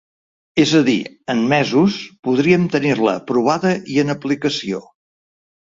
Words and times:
És 0.61 0.71
a 0.79 0.79
dir, 0.87 0.95
en 1.33 1.43
mesos, 1.51 1.99
podríem 2.29 2.65
tenir-la 2.77 3.15
aprovada 3.21 3.77
i 3.97 4.03
en 4.05 4.15
aplicació. 4.19 4.83